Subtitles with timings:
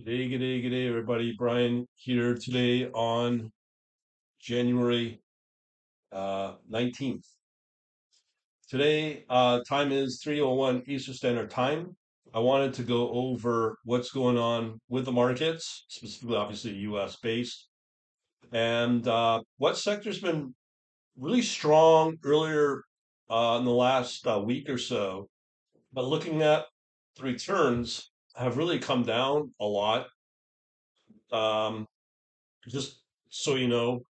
[0.00, 1.36] G'day, g'day, g'day, everybody.
[1.38, 3.52] Brian here today on
[4.40, 5.22] January
[6.10, 7.24] uh, 19th.
[8.68, 11.96] Today, uh, time is 3:01 Eastern Standard Time.
[12.34, 17.14] I wanted to go over what's going on with the markets, specifically, obviously, U.S.
[17.22, 17.68] based,
[18.50, 20.56] and uh, what sector's been
[21.16, 22.82] really strong earlier
[23.30, 25.28] uh, in the last uh, week or so.
[25.92, 26.64] But looking at
[27.16, 30.06] the returns, have really come down a lot.
[31.32, 31.86] Um,
[32.68, 34.00] just so you know,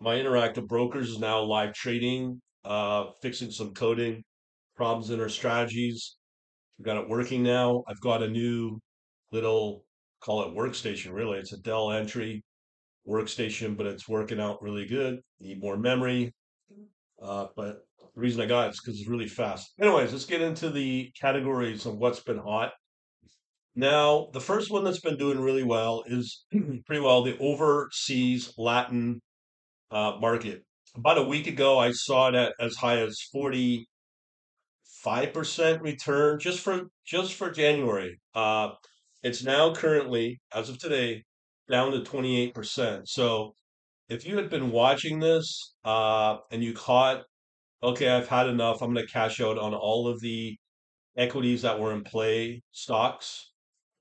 [0.00, 4.22] my interactive brokers is now live trading, uh, fixing some coding
[4.76, 6.16] problems in our strategies.
[6.78, 7.84] We've got it working now.
[7.86, 8.78] I've got a new
[9.32, 9.84] little,
[10.20, 11.38] call it workstation, really.
[11.38, 12.42] It's a Dell entry
[13.06, 15.20] workstation, but it's working out really good.
[15.40, 16.32] Need more memory.
[17.22, 19.74] Uh, but the reason I got it is because it's really fast.
[19.78, 22.72] Anyways, let's get into the categories of what's been hot.
[23.74, 26.44] Now, the first one that's been doing really well is
[26.86, 29.20] pretty well the overseas Latin
[29.90, 30.62] uh, market.
[30.96, 33.82] About a week ago, I saw it at as high as 45%
[35.80, 38.18] return just for just for January.
[38.34, 38.70] Uh,
[39.22, 41.22] it's now currently, as of today,
[41.70, 43.02] down to 28%.
[43.06, 43.54] So
[44.08, 47.22] if you had been watching this uh, and you caught,
[47.82, 50.56] okay, I've had enough, I'm going to cash out on all of the
[51.16, 53.49] equities that were in play stocks,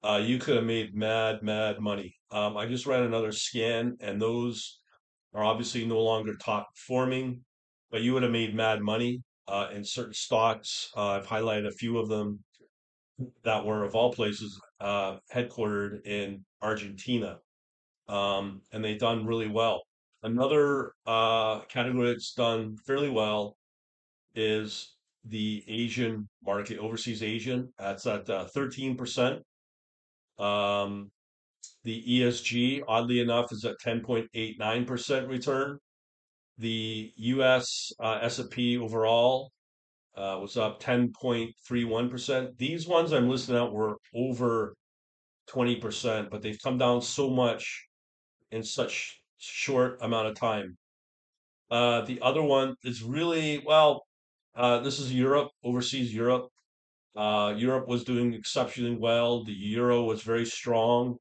[0.03, 2.15] uh, you could have made mad, mad money.
[2.31, 4.79] Um, I just ran another scan, and those
[5.33, 7.41] are obviously no longer top performing,
[7.91, 10.89] but you would have made mad money uh, in certain stocks.
[10.95, 12.39] Uh, I've highlighted a few of them
[13.43, 17.39] that were, of all places, uh, headquartered in Argentina,
[18.07, 19.81] um, and they've done really well.
[20.23, 23.57] Another uh, category that's done fairly well
[24.35, 27.71] is the Asian market, overseas Asian.
[27.77, 29.41] That's at uh, 13%.
[30.39, 31.11] Um,
[31.83, 35.77] the ESG, oddly enough, is at 10.89% return.
[36.57, 39.51] The US uh, S&P overall
[40.15, 42.57] uh, was up 10.31%.
[42.57, 44.75] These ones I'm listing out were over
[45.49, 47.85] 20%, but they've come down so much
[48.51, 50.77] in such short amount of time.
[51.71, 54.03] Uh, the other one is really, well,
[54.55, 56.49] uh, this is Europe, overseas Europe.
[57.15, 59.43] Uh, Europe was doing exceptionally well.
[59.43, 61.17] The euro was very strong.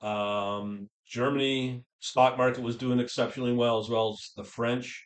[0.00, 5.04] Um, Germany stock market was doing exceptionally well as well as the French,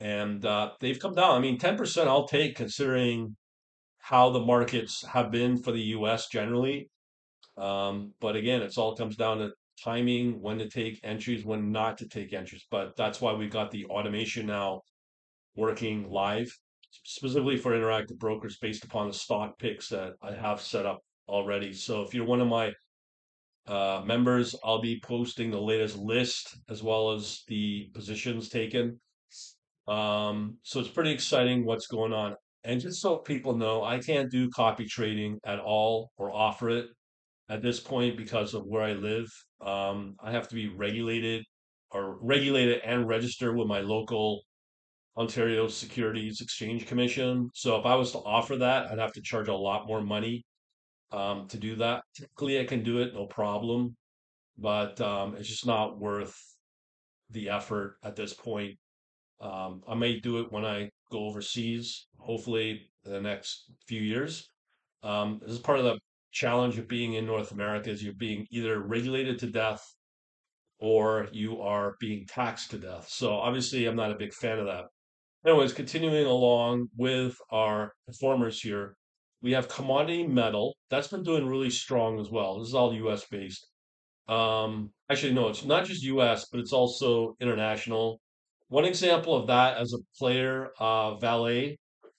[0.00, 1.36] and uh, they've come down.
[1.36, 3.36] I mean, 10% I'll take considering
[3.98, 6.90] how the markets have been for the US generally.
[7.56, 11.98] Um, but again, it's all comes down to timing, when to take entries, when not
[11.98, 12.66] to take entries.
[12.70, 14.82] But that's why we've got the automation now
[15.54, 16.50] working live,
[17.04, 21.72] specifically for interactive brokers based upon the stock picks that I have set up already.
[21.72, 22.72] So if you're one of my
[23.66, 29.00] uh, members, I'll be posting the latest list as well as the positions taken.
[29.88, 32.34] Um, so it's pretty exciting what's going on.
[32.64, 36.86] And just so people know, I can't do copy trading at all or offer it
[37.48, 39.26] at this point because of where I live.
[39.60, 41.44] Um, I have to be regulated
[41.90, 44.42] or regulated and registered with my local
[45.16, 47.50] Ontario Securities Exchange Commission.
[47.54, 50.42] So if I was to offer that, I'd have to charge a lot more money
[51.12, 52.02] um, to do that.
[52.16, 53.94] Typically, I can do it, no problem,
[54.56, 56.34] but um, it's just not worth
[57.30, 58.76] the effort at this point.
[59.40, 64.48] Um, I may do it when I go overseas, hopefully in the next few years.
[65.02, 65.98] Um, this is part of the
[66.30, 69.84] challenge of being in North America is you're being either regulated to death
[70.78, 73.08] or you are being taxed to death.
[73.08, 74.86] So obviously, I'm not a big fan of that.
[75.44, 78.96] Anyways, continuing along with our performers here,
[79.42, 80.76] we have commodity metal.
[80.88, 82.60] That's been doing really strong as well.
[82.60, 83.66] This is all US based.
[84.28, 88.20] Um, actually, no, it's not just US, but it's also international.
[88.68, 91.74] One example of that as a player, uh, Vale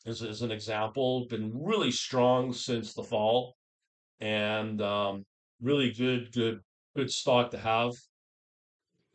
[0.06, 3.56] is, is an example, been really strong since the fall
[4.20, 5.24] and um,
[5.62, 6.60] really good, good,
[6.96, 7.94] good stock to have.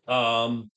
[0.06, 0.70] Um,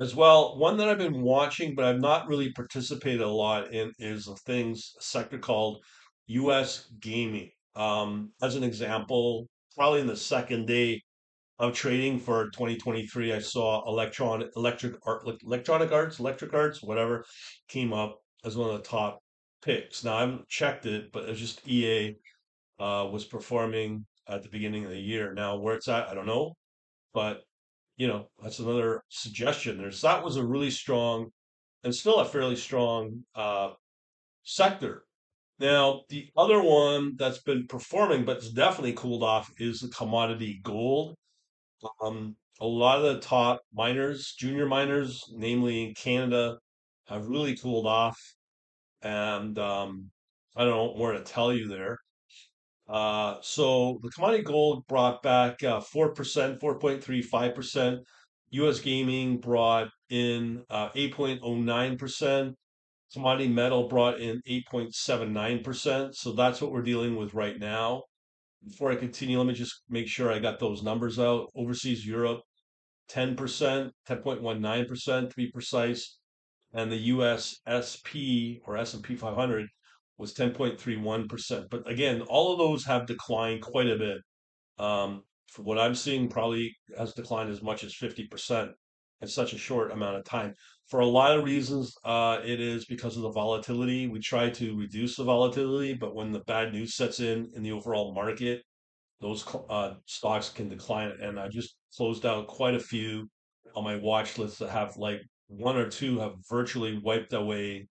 [0.00, 3.92] as well, one that I've been watching, but I've not really participated a lot in,
[3.98, 5.84] is a things a sector called
[6.28, 6.90] U.S.
[7.00, 7.50] gaming.
[7.76, 11.02] Um, as an example, probably in the second day
[11.58, 17.24] of trading for 2023, I saw electronic, electric art, electronic arts, electric arts, whatever,
[17.68, 19.18] came up as one of the top
[19.62, 20.02] picks.
[20.02, 22.14] Now I haven't checked it, but it's just EA
[22.78, 25.34] uh, was performing at the beginning of the year.
[25.34, 26.54] Now where it's at, I don't know,
[27.12, 27.42] but
[28.00, 29.76] you know, that's another suggestion.
[29.76, 31.28] There's that was a really strong
[31.84, 33.72] and still a fairly strong uh,
[34.42, 35.04] sector.
[35.58, 40.60] Now, the other one that's been performing, but it's definitely cooled off, is the commodity
[40.62, 41.14] gold.
[42.02, 46.56] Um, a lot of the top miners, junior miners, namely in Canada,
[47.06, 48.18] have really cooled off,
[49.02, 50.06] and um,
[50.56, 51.98] I don't know more to tell you there.
[52.90, 57.98] Uh, so the commodity gold brought back uh, 4%, 4.35%.
[58.52, 62.54] US gaming brought in uh, 8.09%.
[63.12, 66.14] Commodity metal brought in 8.79%.
[66.14, 68.02] So that's what we're dealing with right now.
[68.66, 71.48] Before I continue, let me just make sure I got those numbers out.
[71.54, 72.40] Overseas Europe,
[73.10, 73.36] 10%,
[74.08, 76.18] 10.19% to be precise.
[76.72, 79.66] And the US SP or S&P 500
[80.20, 81.70] was 10.31%.
[81.70, 84.18] But again, all of those have declined quite a bit.
[84.78, 88.70] Um, from what I'm seeing, probably has declined as much as 50%
[89.22, 90.54] in such a short amount of time.
[90.88, 94.08] For a lot of reasons, uh, it is because of the volatility.
[94.08, 97.72] We try to reduce the volatility, but when the bad news sets in in the
[97.72, 98.62] overall market,
[99.20, 101.12] those uh, stocks can decline.
[101.20, 103.28] And I just closed out quite a few
[103.74, 107.88] on my watch list that have like one or two have virtually wiped away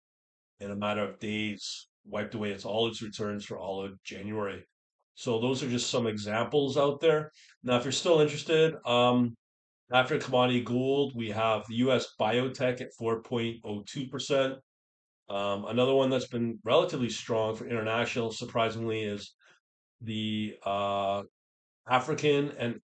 [0.60, 4.64] in a matter of days, wiped away its all its returns for all of January.
[5.16, 7.32] So those are just some examples out there.
[7.64, 9.36] Now, if you're still interested, um,
[9.92, 12.08] after commodity gold, we have the U.S.
[12.20, 14.58] biotech at 4.02%.
[15.30, 19.34] Um, another one that's been relatively strong for international, surprisingly, is
[20.02, 21.24] the uh,
[21.88, 22.80] African and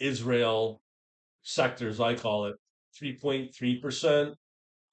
[0.00, 0.80] Israel
[1.42, 2.56] sectors, I call it,
[3.00, 4.34] 3.3%.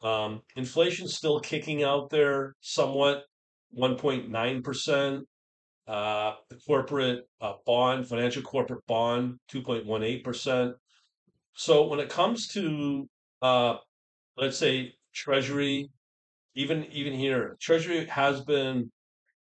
[0.02, 3.24] Um, inflation's still kicking out there somewhat,
[3.77, 5.22] 1.9%.
[5.88, 10.74] Uh, the corporate uh, bond, financial corporate bond, 2.18%.
[11.54, 13.07] So when it comes to,
[13.42, 13.75] uh,
[14.36, 15.89] let's say, Treasury,
[16.56, 18.92] even even here, Treasury has been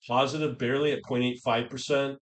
[0.08, 2.18] positive, barely at 0.85%.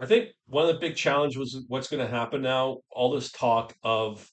[0.00, 2.78] I think one of the big challenges was what's going to happen now.
[2.90, 4.28] All this talk of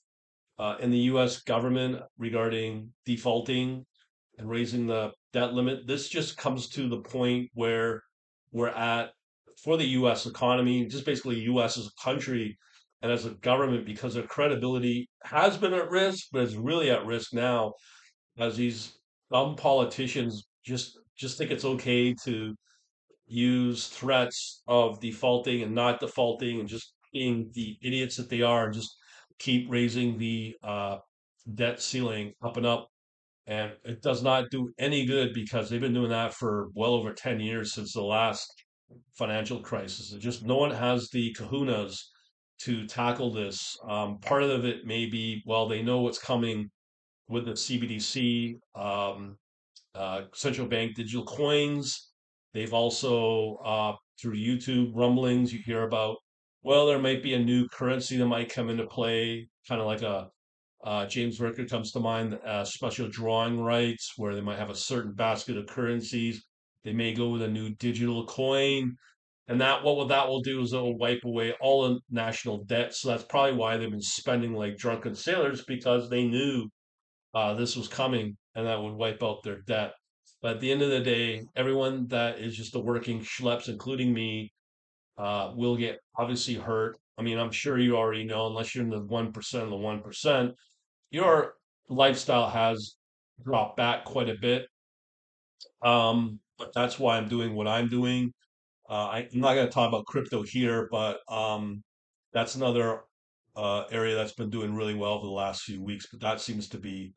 [0.58, 1.42] uh, in the U.S.
[1.42, 3.86] government regarding defaulting
[4.40, 5.88] and raising the debt limit.
[5.88, 8.04] This just comes to the point where
[8.52, 9.12] we're at
[9.64, 10.26] for the U.S.
[10.26, 11.78] economy, just basically U.S.
[11.78, 12.58] as a country
[13.02, 17.06] and as a government, because their credibility has been at risk, but it's really at
[17.06, 17.74] risk now
[18.38, 18.98] as these
[19.32, 22.56] dumb politicians just just think it's okay to
[23.28, 28.66] use threats of defaulting and not defaulting and just being the idiots that they are
[28.66, 28.96] and just
[29.38, 30.98] keep raising the uh,
[31.56, 32.88] debt ceiling up and up.
[33.50, 37.14] And it does not do any good because they've been doing that for well over
[37.14, 38.48] 10 years since the last
[39.18, 40.12] financial crisis.
[40.20, 41.98] Just no one has the kahunas
[42.60, 43.76] to tackle this.
[43.88, 46.70] Um, part of it may be, well, they know what's coming
[47.28, 49.36] with the CBDC, um,
[49.96, 52.12] uh, central bank digital coins.
[52.54, 56.18] They've also, uh, through YouTube rumblings, you hear about,
[56.62, 60.04] well, there might be a new currency that might come into play, kind of like
[60.04, 60.30] a
[60.84, 64.76] uh, James Ricker comes to mind, uh, special drawing rights, where they might have a
[64.76, 66.46] certain basket of currencies.
[66.84, 68.96] They may go with a new digital coin.
[69.50, 72.94] And that what that will do is it will wipe away all the national debt.
[72.94, 76.70] So that's probably why they've been spending like drunken sailors because they knew
[77.34, 79.94] uh, this was coming and that would wipe out their debt.
[80.42, 84.14] But at the end of the day, everyone that is just the working schleps, including
[84.14, 84.54] me,
[85.18, 86.98] uh, will get obviously hurt.
[87.18, 90.54] I mean, I'm sure you already know, unless you're in the 1% of the 1%,
[91.12, 91.56] your
[91.90, 92.96] lifestyle has
[93.44, 94.68] dropped back quite a bit.
[95.82, 98.34] Um, but that's why I'm doing what I'm doing.
[98.90, 101.84] Uh, I, am not going to talk about crypto here, but um,
[102.34, 103.02] that's another
[103.56, 106.08] uh, area that's been doing really well over the last few weeks.
[106.12, 107.14] But that seems to be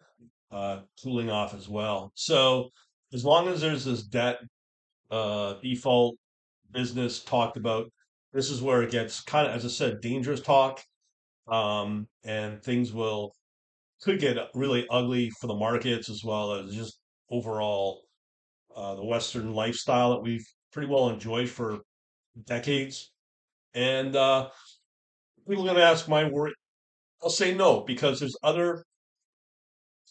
[0.51, 2.13] uh, cooling off as well.
[2.15, 2.71] So
[3.13, 4.39] as long as there's this debt
[5.11, 6.17] uh, default
[6.73, 7.91] business talked about,
[8.33, 10.83] this is where it gets kind of, as I said, dangerous talk,
[11.49, 13.33] um, and things will
[14.03, 16.99] could get really ugly for the markets as well as just
[17.31, 18.03] overall
[18.75, 21.79] uh, the Western lifestyle that we've pretty well enjoyed for
[22.47, 23.13] decades.
[23.75, 24.49] And uh,
[25.49, 26.53] people are going to ask my word.
[27.23, 28.85] I'll say no because there's other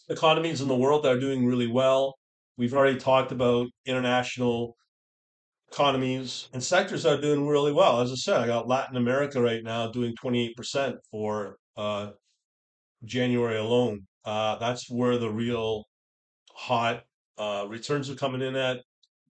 [0.08, 2.14] economies in the world that are doing really well.
[2.56, 4.76] We've already talked about international
[5.70, 8.00] economies and sectors that are doing really well.
[8.00, 12.10] As I said, I got Latin America right now doing 28% for uh,
[13.04, 14.06] January alone.
[14.24, 15.84] Uh, that's where the real
[16.54, 17.04] hot
[17.38, 18.80] uh, returns are coming in at.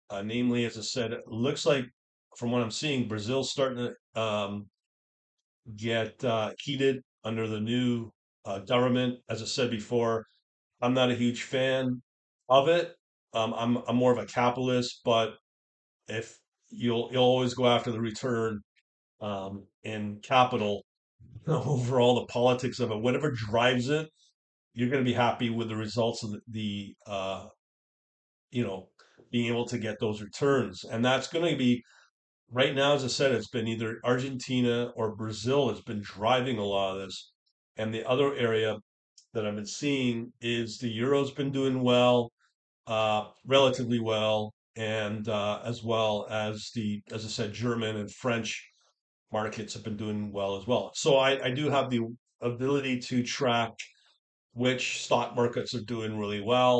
[0.10, 1.86] Uh, namely, as I said, it looks like
[2.38, 4.68] from what I'm seeing, Brazil's starting to um,
[5.76, 8.12] get uh, heated under the new
[8.46, 9.20] uh, government.
[9.30, 10.26] As I said before,
[10.82, 12.02] I'm not a huge fan
[12.50, 12.96] of it.
[13.34, 15.36] Um, I'm I'm more of a capitalist, but
[16.08, 16.38] if
[16.70, 18.62] you'll you'll always go after the return
[19.22, 20.86] um, in capital
[21.48, 24.10] over all the politics of it, whatever drives it,
[24.74, 27.46] you're going to be happy with the results of the, the uh,
[28.52, 28.90] you know
[29.32, 31.84] being able to get those returns, and that's going to be
[32.52, 32.94] right now.
[32.94, 37.06] As I said, it's been either Argentina or Brazil has been driving a lot of
[37.06, 37.32] this,
[37.78, 38.78] and the other area
[39.34, 42.32] that I've been seeing is the euro's been doing well,
[42.88, 48.64] uh, relatively well, and uh, as well as the, as I said, German and French
[49.40, 50.92] markets have been doing well as well.
[50.96, 52.00] So I, I do have the
[52.42, 53.74] ability to track
[54.54, 56.78] which stock markets are doing really well.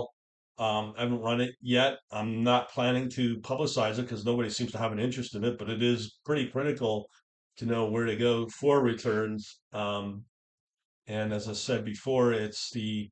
[0.58, 1.98] Um, I haven't run it yet.
[2.12, 5.58] I'm not planning to publicize it because nobody seems to have an interest in it,
[5.60, 7.10] but it is pretty critical
[7.58, 9.60] to know where to go for returns.
[9.74, 10.24] Um,
[11.08, 13.10] and as I said before, it's the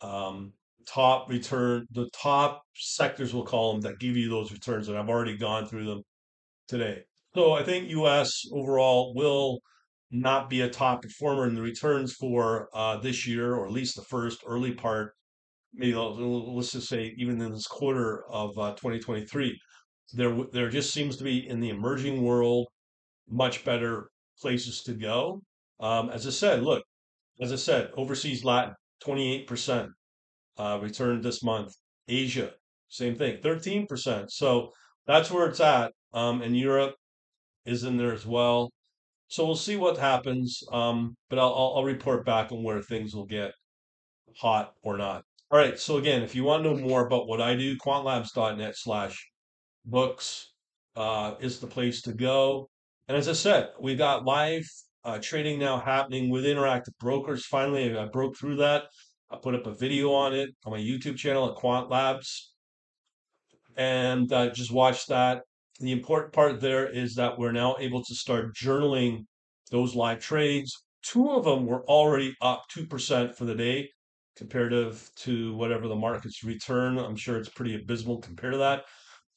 [0.00, 0.52] um,
[0.84, 4.88] top return, the top sectors, we'll call them, that give you those returns.
[4.88, 6.02] And I've already gone through them
[6.66, 7.04] today.
[7.34, 9.60] So I think US overall will
[10.10, 13.94] not be a top performer in the returns for uh, this year, or at least
[13.94, 15.14] the first early part,
[15.72, 19.58] maybe let's just say even in this quarter of uh, 2023.
[20.12, 22.66] There, there just seems to be in the emerging world
[23.28, 24.10] much better
[24.40, 25.40] places to go.
[25.78, 26.82] Um, as I said, look,
[27.40, 29.88] as I said, overseas Latin, 28%
[30.58, 31.72] uh, returned this month.
[32.08, 32.50] Asia,
[32.88, 34.30] same thing, 13%.
[34.30, 34.72] So
[35.06, 35.92] that's where it's at.
[36.12, 36.96] Um, and Europe
[37.64, 38.70] is in there as well.
[39.28, 40.62] So we'll see what happens.
[40.72, 43.52] Um, but I'll, I'll, report back on where things will get
[44.36, 45.22] hot or not.
[45.50, 45.78] All right.
[45.78, 49.30] So again, if you want to know more about what I do, quantlabs.net slash
[49.84, 50.52] books
[50.96, 52.68] uh, is the place to go.
[53.08, 54.66] And as I said, we got live
[55.04, 57.46] uh, trading now happening with Interactive Brokers.
[57.46, 58.84] Finally, I broke through that.
[59.30, 62.52] I put up a video on it on my YouTube channel at Quant Labs,
[63.76, 65.42] and uh, just watch that.
[65.80, 69.24] The important part there is that we're now able to start journaling
[69.70, 70.72] those live trades.
[71.02, 73.88] Two of them were already up 2% for the day
[74.36, 76.98] comparative to whatever the market's return.
[76.98, 78.84] I'm sure it's pretty abysmal compared to that.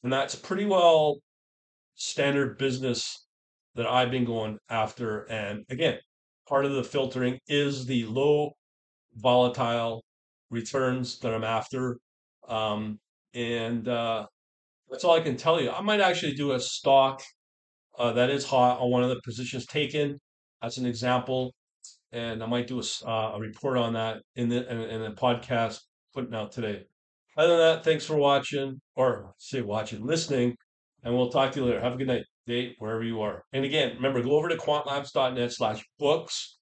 [0.02, 1.18] And that's pretty well
[1.94, 3.26] standard business
[3.74, 5.22] that I've been going after.
[5.30, 5.98] And again,
[6.48, 8.52] part of the filtering is the low
[9.14, 10.04] volatile
[10.50, 11.98] returns that I'm after.
[12.48, 12.98] Um,
[13.34, 14.26] and uh,
[14.94, 15.72] that's all I can tell you.
[15.72, 17.20] I might actually do a stock
[17.98, 20.20] uh, that is hot on one of the positions taken
[20.62, 21.52] as an example.
[22.12, 25.80] And I might do a, uh, a report on that in the in, in podcast
[26.14, 26.84] putting out today.
[27.36, 30.54] Other than that, thanks for watching, or say watching, listening,
[31.02, 31.80] and we'll talk to you later.
[31.80, 33.42] Have a good night, day, wherever you are.
[33.52, 36.56] And again, remember, go over to quantlabs.net slash books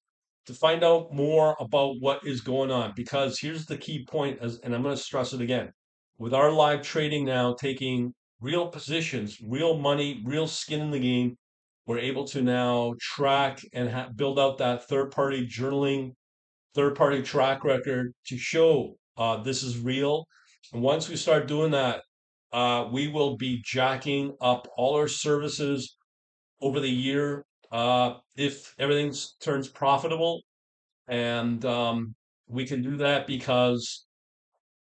[0.46, 2.94] to find out more about what is going on.
[2.96, 5.70] Because here's the key point, as, and I'm going to stress it again.
[6.16, 11.37] With our live trading now taking real positions, real money, real skin in the game,
[11.87, 16.12] we're able to now track and ha- build out that third party journaling,
[16.75, 20.26] third party track record to show uh, this is real
[20.72, 22.02] and once we start doing that,
[22.52, 25.96] uh, we will be jacking up all our services
[26.61, 30.42] over the year uh, if everything turns profitable.
[31.08, 32.14] And um,
[32.49, 34.06] we can do that because,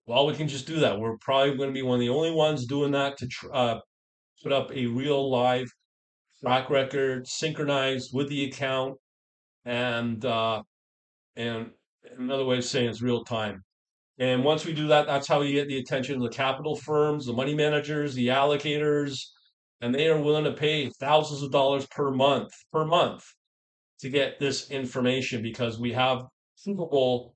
[0.06, 0.98] well, we can just do that.
[0.98, 3.78] We're probably going to be one of the only ones doing that to tr- uh,
[4.42, 5.68] put up a real live
[6.40, 8.96] track record synchronized with the account.
[9.64, 10.62] And, uh,
[11.36, 11.70] and
[12.18, 13.62] another way of saying it's real time.
[14.18, 17.26] And once we do that, that's how you get the attention of the capital firms,
[17.26, 19.18] the money managers, the allocators,
[19.80, 23.24] and they are willing to pay thousands of dollars per month per month
[24.00, 26.22] to get this information because we have
[26.64, 27.34] provable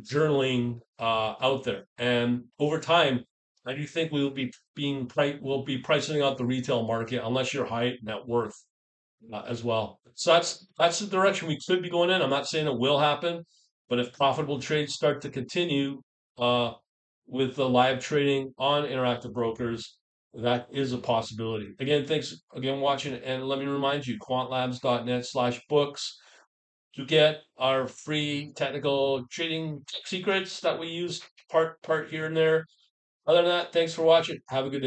[0.00, 1.84] journaling uh, out there.
[1.98, 3.24] And over time,
[3.66, 7.22] I do think we will be being pri- will be pricing out the retail market
[7.24, 8.54] unless you're high net worth
[9.32, 10.00] uh, as well.
[10.14, 12.20] So that's that's the direction we could be going in.
[12.22, 13.44] I'm not saying it will happen,
[13.88, 16.02] but if profitable trades start to continue
[16.38, 16.72] uh,
[17.26, 19.96] with the live trading on Interactive Brokers,
[20.34, 21.74] that is a possibility.
[21.80, 26.18] Again, thanks again watching, and let me remind you, quantlabs.net slash books
[26.96, 31.20] to get our free technical trading secrets that we use
[31.50, 32.66] part part here and there.
[33.26, 34.38] Other than that, thanks for watching.
[34.48, 34.82] Have a good day.